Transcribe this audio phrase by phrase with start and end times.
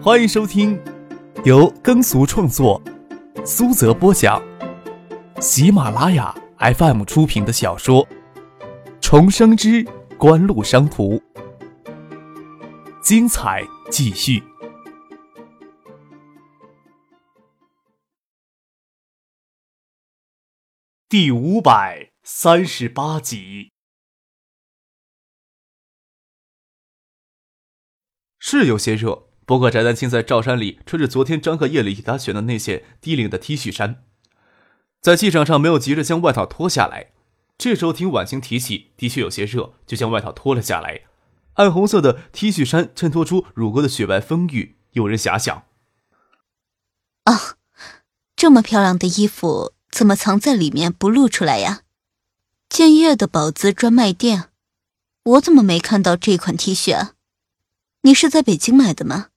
[0.00, 0.80] 欢迎收听
[1.44, 2.80] 由耕俗创作、
[3.44, 4.40] 苏泽播讲、
[5.40, 8.06] 喜马拉雅 FM 出品的小说
[9.00, 9.82] 《重生之
[10.16, 11.16] 官路商途》，
[13.02, 14.40] 精彩继续，
[21.08, 23.72] 第五百三十八集。
[28.38, 34.04] 是有些热，不过翟丹青在罩衫里穿着昨天张克夜里给他选的那件低领的 T 恤衫，
[35.00, 37.12] 在气场上没有急着将外套脱下来。
[37.56, 41.00] 这时候听婉晴提起，的确有些热，就将外套脱了下来。
[41.54, 45.64] 暗红色的 T 恤衫衬托出乳沟的雪白丰腴，有人遐想：
[47.24, 47.56] 啊，
[48.36, 51.84] 这么漂亮的衣服怎么藏在里面不露出来呀？
[52.68, 54.50] 建业的宝姿专卖店，
[55.22, 57.14] 我怎么没看到这款 T 恤啊？
[58.02, 59.28] 你是在北京买的吗？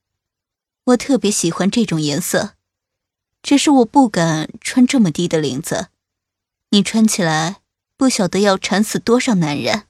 [0.85, 2.55] 我特别喜欢这种颜色，
[3.43, 5.89] 只是我不敢穿这么低的领子，
[6.69, 7.61] 你穿起来
[7.95, 9.83] 不晓得要缠死多少男人。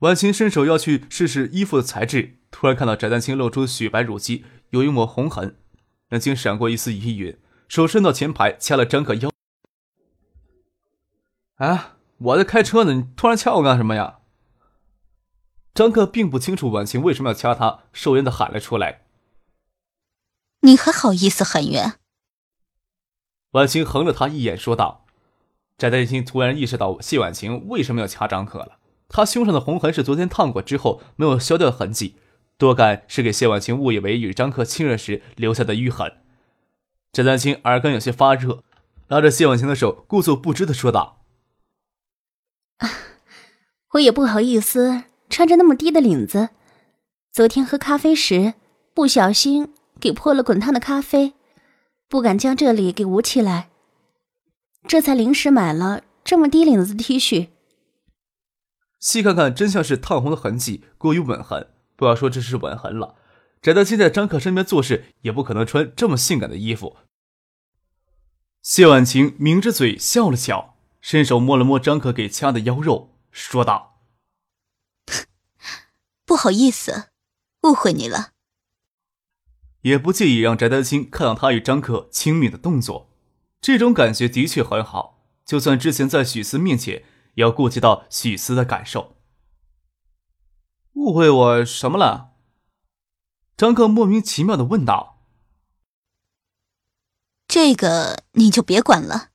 [0.00, 5.56] 婉晴伸手要去试试衣服的材质，突然看到翟丹青露出雪白乳肌，有一抹红痕，
[6.08, 9.30] 眼睛闪过一丝疑云，手伸到前排掐了张可腰。
[11.56, 14.20] 哎，我在开车呢，你突然掐我干什么呀？
[15.72, 19.04] 张克并不清楚婉晴为什么要掐他，受冤的喊了出来
[20.60, 21.94] ：“你还好意思喊冤？”
[23.52, 25.04] 婉晴横了他一眼，说道
[25.76, 28.78] ：“翟丹青突然意识到谢婉晴为什么要掐张可了。
[29.08, 32.16] 他胸上的红痕是昨天烫过之后没有消掉的痕迹，
[32.56, 36.18] 多半是给谢婉晴误以为与张克亲热时留下的淤痕。”
[37.12, 38.62] 翟丹青耳根有些发热，
[39.08, 41.24] 拉着谢婉晴的手，故作不知的说道
[43.92, 46.48] ：“我也不好意思。”穿着那么低的领子，
[47.30, 48.54] 昨天喝咖啡时
[48.92, 51.34] 不小心给泼了滚烫的咖啡，
[52.08, 53.70] 不敢将这里给捂起来，
[54.88, 57.50] 这才临时买了这么低领子的 T 恤。
[58.98, 61.68] 细看看，真像是烫红的痕迹，过于吻痕。
[61.96, 63.16] 不要说这是吻痕了，
[63.60, 66.96] 翟德清在张可身边做事，也不可能穿这么性感的衣服。
[68.62, 74.00] 谢婉晴抿着嘴笑了笑，伸手摸了摸张可给掐的腰肉，说道。
[76.26, 77.08] 不好意思，
[77.62, 78.29] 误会你了。
[79.82, 83.10] 也不介意让翟丹青看到他与张克亲密的动作，
[83.60, 85.22] 这种感觉的确很好。
[85.44, 87.04] 就算之前在许思面前，
[87.34, 89.16] 也要顾及到许思的感受。
[90.94, 92.32] 误会我什么了？
[93.56, 95.24] 张克莫名其妙的问道。
[97.48, 99.30] 这个你就别管了。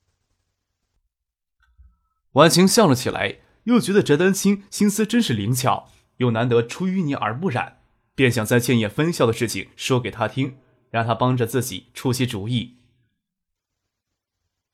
[2.32, 5.90] 婉晴笑了起来，又觉得翟丹青心思真是灵巧。
[6.18, 7.82] 又难得出淤泥而不染，
[8.16, 10.58] 便想在建业分校的事情说给他听，
[10.90, 12.78] 让他帮着自己出些主意。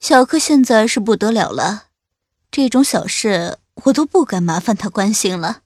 [0.00, 1.88] 小柯现在是不得了了，
[2.50, 5.62] 这种小事我都不敢麻烦他关心了。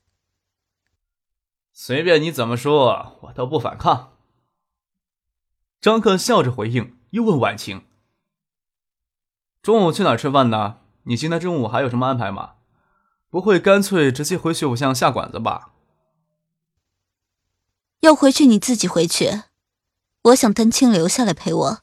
[1.73, 4.15] 随便你怎么说，我都不反抗。
[5.81, 7.85] 张克笑着回应，又问婉晴
[9.63, 10.79] ：“中午去哪儿吃饭呢？
[11.05, 12.55] 你今天中午还有什么安排吗？”
[13.29, 15.75] 不会干脆直接回去五巷下馆子吧？
[18.01, 19.43] 要回去你自己回去，
[20.23, 21.83] 我想丹青留下来陪我。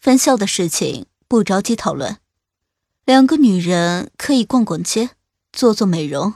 [0.00, 2.18] 分校的事情不着急讨论，
[3.04, 5.10] 两个女人可以逛逛街，
[5.52, 6.34] 做做美容。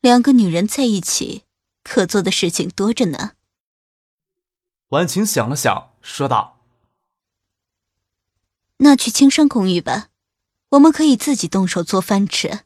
[0.00, 1.44] 两个女人在一起，
[1.82, 3.32] 可做的事情多着呢。
[4.90, 6.60] 婉晴想了想，说道
[8.78, 10.08] ：“那去青山公寓吧，
[10.70, 12.60] 我们可以自己动手做饭吃。”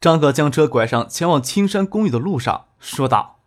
[0.00, 3.41] 张可将车拐上前往青山公寓的路上，说道：“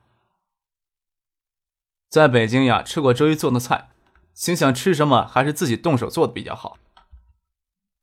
[2.16, 3.90] 在北京呀，吃过周一做的菜，
[4.34, 6.78] 心想吃什么还是自己动手做的比较好。”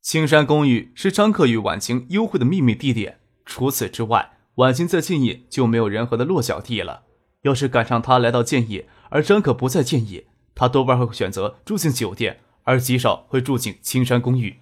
[0.03, 3.21] 青山公寓是张克与婉晴幽会的秘密地点。
[3.47, 7.05] 除此之外，婉晴在建业就没有任何的落脚地了。
[7.45, 14.59] 要是赶上他来到建业，而张可不在建业，他多半会选择住进酒店，而极少会住进青山公寓。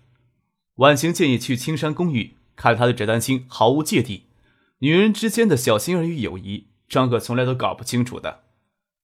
[0.76, 2.36] 婉晴建议去青山公寓。
[2.54, 4.26] 看他对翟丹青毫无芥蒂，
[4.78, 8.44] 女人之间的小心儿与友谊，张可从来都搞不清楚的。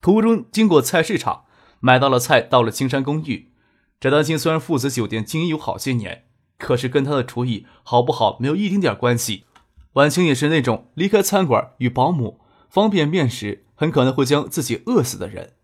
[0.07, 1.47] 途中经过菜市场，
[1.81, 3.51] 买到了菜，到了青山公寓。
[3.99, 6.27] 翟丹青虽然父子酒店经营有好些年，
[6.59, 9.47] 可是跟他的厨艺好不好没有一丁点关系。
[9.95, 12.39] 婉清也是那种离开餐馆与保姆
[12.71, 15.55] 方便面时，很可能会将自己饿死的人。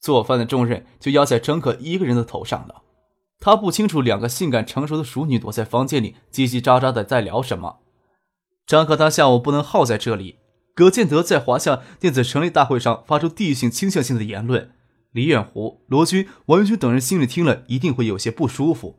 [0.00, 2.84] 做饭的重任就压在张可一个人的头上了。
[3.40, 7.80] 他不清楚两个性感成熟的熟女躲在房间里叽叽喳喳的在聊什么。
[8.66, 10.38] 张可他下午不能耗在这里，
[10.74, 14.70] 葛建德在华夏电子成立大会上发出地域性倾向性的言论，
[15.12, 18.98] 李远湖、罗军、王云军等人心里听了一定会有些不舒服。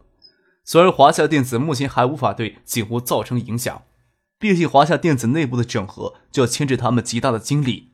[0.63, 3.83] 虽然华夏电子目前还无法对锦湖造成影响，
[4.37, 7.93] 毕竟华夏电子内部的整合就要牵制他们极大的精力，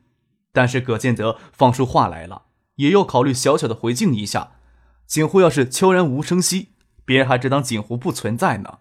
[0.52, 2.42] 但是葛建德放出话来了，
[2.76, 4.52] 也要考虑小小的回敬一下。
[5.06, 6.68] 锦湖要是悄然无声息，
[7.04, 8.78] 别人还只当锦湖不存在呢。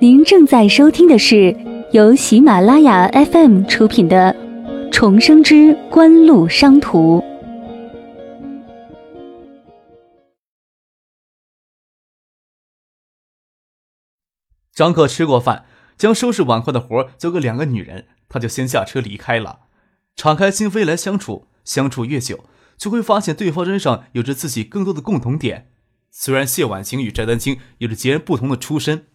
[0.00, 1.56] 您正在收听的是
[1.90, 4.32] 由喜马拉雅 FM 出品的
[4.92, 7.18] 《重生之官路商途》。
[14.72, 15.64] 张克吃过饭，
[15.96, 19.62] 将收拾碗筷的活交给两个女人，他就先下车离开了。
[20.14, 22.44] 敞开心扉来相处，相处越久，
[22.76, 25.72] 就会发现对方身上有着自己更多的共同点。
[26.12, 29.07] 虽然谢婉晴与翟丹青有着截然不同的出身。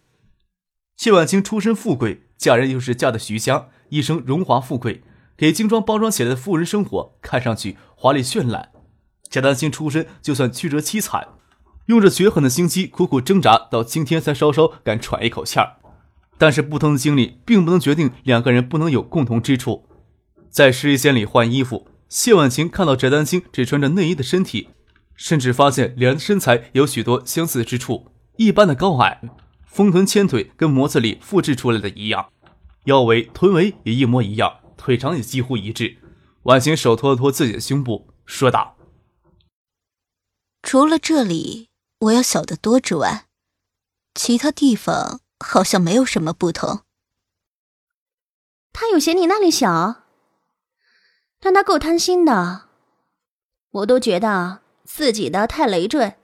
[0.96, 5.02] 谢婉清出身富贵，嫁人又是嫁的徐家，一生荣华富贵，
[5.36, 8.70] 给精装包装起来的富人生活看上去华丽绚烂。
[9.28, 11.28] 贾丹青出身就算曲折凄惨，
[11.86, 15.76] 用着绝狠的心机苦苦挣扎，到今天才稍稍敢喘一口气儿。
[16.38, 19.88] 但是不同的经历并不能决定两个人不能有共同之处。
[20.50, 24.68] 在试衣间里换衣服，谢婉晴看到翟丹青只穿着内衣的身体，
[25.16, 29.20] 甚至发现两人身材有许多相似之处，一般的高矮。
[29.74, 32.30] 丰臀纤腿跟模子里复制出来的一样，
[32.84, 35.98] 腰围、臀围也一模一样，腿长也几乎一致。
[36.44, 38.76] 婉晴手托了托自己的胸部，说道
[40.62, 41.70] ：“除了这里
[42.02, 43.26] 我要小得多之外，
[44.14, 46.82] 其他地方好像没有什么不同。”
[48.72, 50.04] 他有嫌你那里小？
[51.40, 52.68] 但他够贪心的，
[53.72, 56.14] 我都觉得自己的太累赘，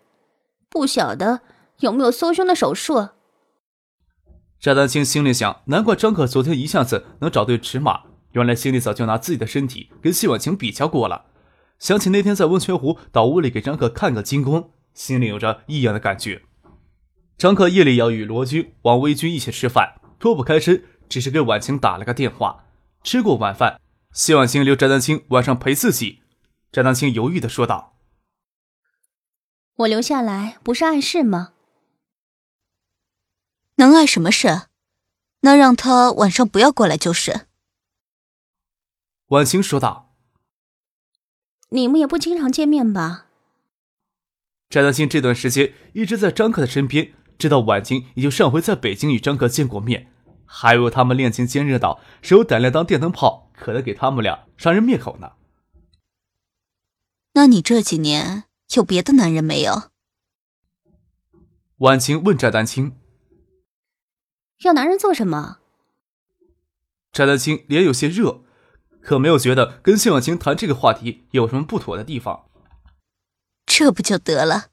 [0.69, 1.41] 不晓得
[1.79, 3.09] 有没有缩胸的手术。
[4.61, 8.03] 翟丹青心里想：难怪张可昨天一下子能找对尺码，
[8.33, 11.25] 原来心里早就拿自己的身体跟谢婉晴比较过了。
[11.79, 16.43] 想起那天在温泉湖岛屋里给张可看个精光，心里有着异样的感觉。
[17.39, 22.67] 张可夜里要与罗军、王威军一起吃饭，脱不开身，只是给婉晴打了个电话。
[23.03, 23.81] 吃过晚饭，
[24.13, 26.19] 谢婉晴留翟丹青晚上陪自己。
[26.71, 27.95] 翟丹青犹豫的说道
[29.77, 31.55] ：“我留下来不是碍事吗？”
[33.81, 34.67] 能碍什么事？
[35.41, 37.47] 那让他晚上不要过来就是。
[39.29, 40.15] 婉晴说道
[41.71, 43.29] ：“你们也不经常见面吧？”
[44.69, 50.13] 翟丹青这段时间一直在张克的身边，知道婉晴也就上回在北京与张克见过面，
[50.45, 55.33] 还有他们恋情坚热到谁有胆量当电灯泡，可得给他们俩杀人灭口呢。
[57.33, 58.45] 那你这几年
[58.75, 59.91] 有别的男人没有？
[61.79, 63.00] 婉晴问翟丹青。
[64.63, 65.59] 要男人做什么？
[67.13, 68.43] 翟丹青脸有些热，
[69.01, 72.45] 可没有觉得跟谢婉晴谈这个话题有什么不妥的地方。
[73.65, 74.67] 这不就得了？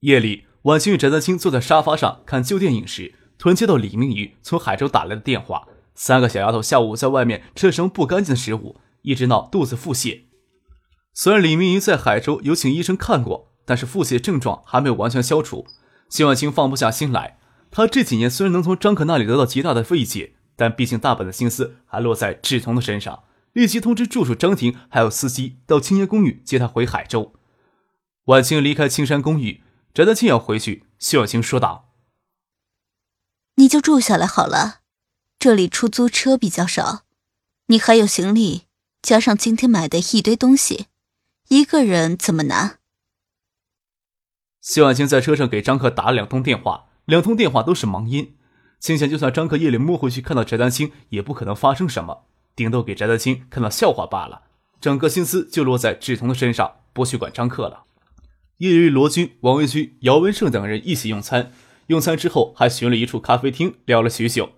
[0.00, 10.24] 夜里，婉晴与翟丹青坐在沙发上看旧电影时，突然接到李明宇从海州打来的电话：三个小丫头下午在外面吃了什么不干净的食物，一直闹肚子腹泻。
[11.14, 15.66] 虽然李明宇在海州有请医生看过，但是腹泻症状还没有完全消除。
[16.10, 17.38] 谢婉清放不下心来。
[17.72, 23.24] 他这几年虽然能从张可那里得到极大的慰藉，但毕竟大本的心思还落在志同的身上。
[23.54, 27.34] 立即通知助手张婷还有司机到青年公寓接他回海州。
[28.26, 29.62] 晚清离开青山公寓，
[29.92, 30.84] 翟德庆要回去。
[30.98, 31.90] 谢婉清说道
[33.56, 34.80] ：“你就住下来好了，
[35.38, 37.04] 这里出租车比较少，
[37.66, 38.62] 你还有行李，
[39.02, 40.86] 加上今天买的一堆东西，
[41.48, 42.78] 一个人怎么拿？”
[44.60, 46.90] 谢婉清在车上给张克打了两通电话。
[47.04, 48.34] 两通电话都是忙音，
[48.78, 54.42] 心想就算张克夜里摸回去看到翟丹青，也不可能发生什么，顶多给翟丹青看到笑话罢了。
[54.80, 57.84] 整个心思就落在志同的身上，不去管张克了。
[58.58, 61.52] 夜里，罗军、王文军、姚文胜等人一起用餐，
[61.88, 64.50] 用餐之后还寻了一处咖啡厅聊了许久。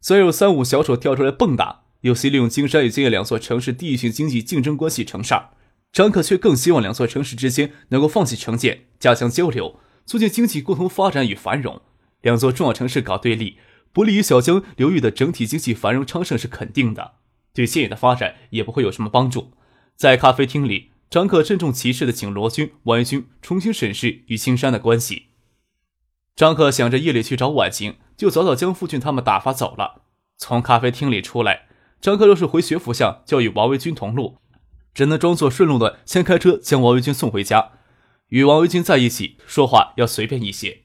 [0.00, 5.50] 虽然有三五小丑跳出来蹦跶，有些利用金山与建业两座城市地域性经济竞争关系成事儿，
[5.92, 9.80] 张克却更希望两座城市之间能够放弃成见，加强交流。
[10.06, 11.82] 促进经济共同发展与繁荣，
[12.22, 13.58] 两座重要城市搞对立，
[13.92, 17.14] 不利于小江流域的整体经济繁荣昌盛是肯定的，
[17.52, 19.52] 对建业的发展也不会有什么帮助。
[19.96, 25.26] 在咖啡厅里，张克郑重其事地请罗军、王元军重新审视与青山的关系。
[26.34, 30.02] 张克想着夜里去找婉晴，就早早将傅俊他们打发走了。
[30.36, 31.66] 从咖啡厅里出来，
[32.00, 34.38] 张克若是回学府巷，就要与王维军同路，
[34.92, 37.72] 只能装作顺路的先开车将王维军送回家。
[38.28, 40.82] 与王维军在一起说话要随便一些。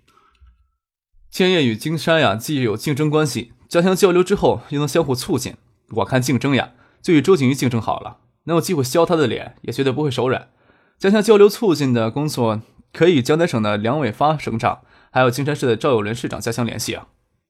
[1.29, 5.55] 千叶与金山呀，既有竞争关系，加强交流之后又能相互促进。
[5.89, 10.51] 我看竞争呀，就与周景瑜竞争好了，能有机会削他的脸，也绝对不会手软。
[10.99, 12.61] 加强交流促进的工作，
[12.93, 17.07] 可以与江南省的梁伟发省长，还有金山市的赵友伦市长加强联系啊。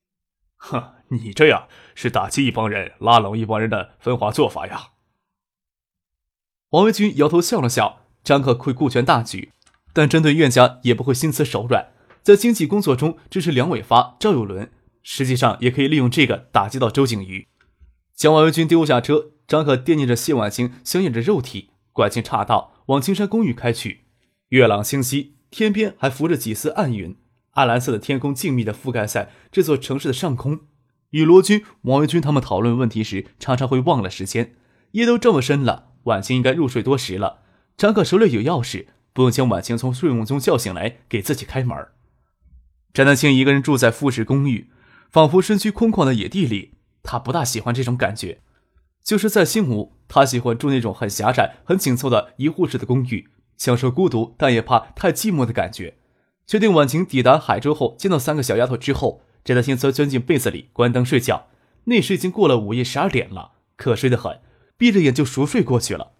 [0.58, 4.90] 哼，你这样是打击一帮人，拉拢一帮人的分化做法呀。
[6.70, 9.52] 王维军摇头笑了笑，张克会顾全大局，
[9.94, 11.88] 但针对苑家也不会心慈手软。
[12.22, 14.72] 在经济工作中支持梁伟发、赵有伦，
[15.02, 17.48] 实际上也可以利用这个打击到周景瑜。
[18.16, 24.02] 将王维军丢下车，张可惦念着谢婉清香艳的肉体，拐进岔道往青山公寓开去。
[24.50, 27.16] 月朗星稀，天边还浮着几丝暗云，
[27.52, 30.60] 暗蓝色的天空静谧地覆盖在这座城市的上空。
[31.10, 34.54] 与罗军、王维军他们讨论问题时，常常会忘了时间。
[34.92, 37.40] 夜都这么深了，婉清应该入睡多时了。
[37.76, 41.78] 张可手里有钥匙，不用将婉清从睡梦中叫醒来给自己开门。
[42.94, 44.70] 詹丹青一个人住在复式公寓，
[45.10, 46.74] 仿佛身躯空旷的野地里。
[47.04, 48.42] 他不大喜欢这种感觉，
[49.04, 55.96] 就是在新屋，他喜欢住那种很狭窄、很紧凑的一户式的公寓，享受孤独，但也怕太寂寞的感觉。
[56.46, 61.48] 确定婉晴抵达海州后，见到三个小丫头之后，翟丹青则钻进被子里关灯睡觉。
[61.86, 64.40] 那时已经过了午夜十二点了，瞌睡的很，
[64.78, 66.12] 闭着眼就熟睡过去了。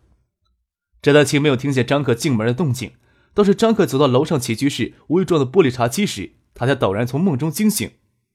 [1.02, 2.92] 翟丹青没有听见张克进门的动静，
[3.34, 6.34] 倒是张克走到楼上起居室微状的玻璃茶几时。
[6.54, 7.92] 他才陡然从梦中惊醒，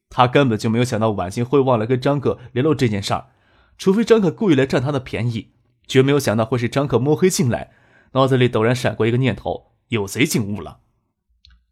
[0.08, 3.26] 他根本就没有想到婉清会忘了跟张可联络这件事儿，
[3.78, 5.52] 除非张可故意来占他的便宜，
[5.86, 7.72] 绝没有想到会是张可摸黑进来。
[8.12, 10.78] 脑子里陡然闪过一个念头：有贼进屋了。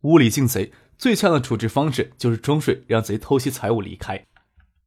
[0.02, 4.26] 屋里进贼，最恰当的处置方式就是装睡，让贼偷袭财物离开。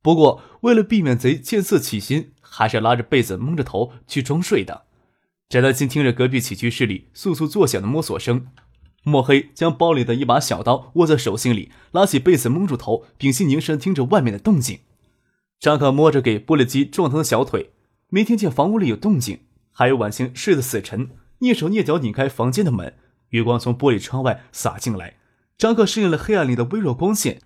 [0.02, 4.86] 不过为了避免贼见色起心，还是拉着被子蒙着头去装睡的。
[5.50, 8.48] 翟丹青听着隔壁起居室里簌簌作响的摸索声。
[9.04, 14.80] 墨黑将包里的一把小刀握在手心里，拉起被子蒙住头，屏息凝神听着外面的动静。
[15.58, 17.72] 张可摸着给玻璃机撞疼的小腿，
[18.10, 19.40] 没听见房屋里有动静，
[19.72, 22.94] 还有晚清睡得死沉，蹑手蹑脚拧开房间的门，
[23.30, 25.16] 月光从玻璃窗外洒进来。
[25.58, 27.40] 张可适应了黑暗里的微弱光线，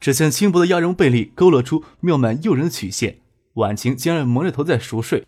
[0.00, 3.20] 只见轻薄的鸭绒被里勾勒出妙曼诱人的曲线。
[3.54, 5.24] 晚晴竟然蒙着头在熟睡，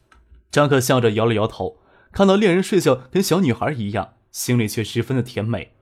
[0.50, 1.78] 张可笑着摇了摇头，
[2.16, 5.74] 看到恋人睡觉跟小女孩一样，心里却十分的甜美。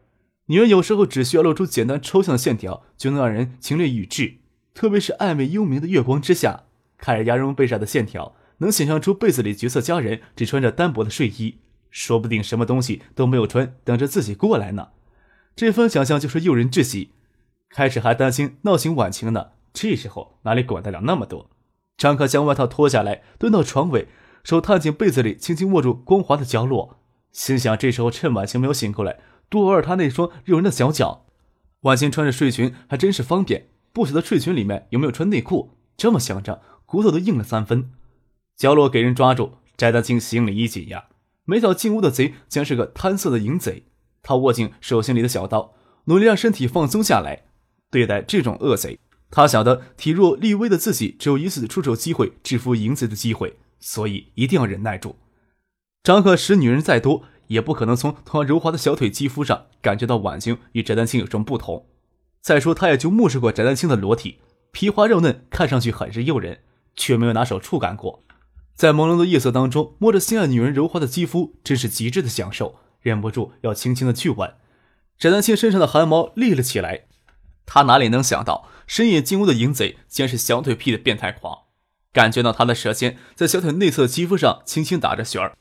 [0.46, 4.38] 女人有时候只需要露出简单抽象的线条，就能让人情泪欲至。
[4.74, 6.64] 特别是暧昧幽冥的月光之下，
[6.98, 14.88] 看着鸭绒被上的线条，能想象出被子里绝色佳人只穿着单薄的睡衣，说不定什么东西都没有穿，等着自己过来呢。
[15.54, 17.10] 这份想象就是诱人至极。
[17.70, 21.48] 开始还担心闹醒婉晴呢，这时候哪里管得了那么多？
[21.96, 24.08] 张克将外套脱下来，蹲到床尾，
[24.44, 27.00] 手探进被子里，轻轻握住光滑的角落，
[27.32, 29.18] 心想这时候趁婉晴没有醒过来。
[29.48, 31.26] 多偶尔他那双诱人的小脚，
[31.80, 33.68] 婉清穿着睡裙还真是方便。
[33.92, 35.70] 不晓得睡裙里面有没有穿内裤。
[35.96, 37.90] 这么想着，骨头都硬了三分。
[38.56, 41.06] 角落给人抓住，翟大庆心里一紧呀。
[41.44, 43.84] 没想进屋的贼竟是个贪色的淫贼。
[44.22, 45.74] 他握紧手心里的小刀，
[46.06, 47.44] 努力让身体放松下来。
[47.90, 48.98] 对待这种恶贼，
[49.30, 55.16] 他晓得体弱力微的自己只有一次出手机会制服淫贼的机会，所以一定要忍耐住。
[56.02, 57.24] 张可使女人再多。
[57.48, 61.86] 也不可能从同样柔滑的小腿肌肤上感觉到婉清与翟丹青有什么不同。
[62.40, 64.40] 再说，他也就目视过翟丹青的裸体，
[64.72, 66.60] 皮滑肉嫩，看上去很是诱人，
[66.96, 68.24] 却没有拿手触感过。
[68.74, 74.54] 在朦胧的夜色当中，摸着心爱女人柔滑的肌肤，真是极致的享受，忍不住要轻轻的去吻。
[75.18, 77.04] 翟丹青身上的汗毛立了起来，
[77.66, 81.63] 他哪里能想到深夜进屋的淫贼竟然是小腿癖的变态狂？
[82.14, 85.58] 感觉到他的舌尖在小腿内侧肌肤上轻轻打着旋儿。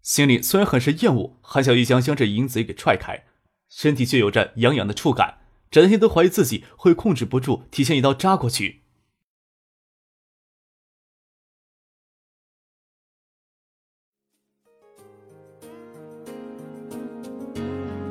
[0.00, 3.24] 心里虽然很是厌恶，韩小玉将将这淫贼给踹开，
[3.68, 5.38] 身体却有着痒痒的触感，
[5.70, 8.80] 整天都怀疑自己会控制不住，提前一刀扎过去。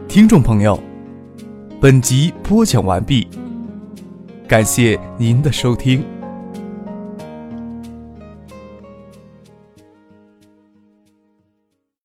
[0.10, 0.78] 听众朋友，
[1.80, 3.28] 本集播讲完毕，
[4.50, 6.19] 感谢您的收听。